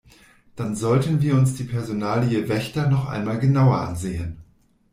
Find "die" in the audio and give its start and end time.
1.53-1.63